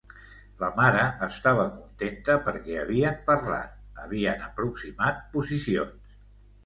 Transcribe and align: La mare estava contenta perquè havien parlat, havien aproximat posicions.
La 0.61 0.69
mare 0.77 1.01
estava 1.25 1.65
contenta 1.73 2.37
perquè 2.47 2.79
havien 2.85 3.21
parlat, 3.29 3.77
havien 4.05 4.43
aproximat 4.51 5.21
posicions. 5.37 6.17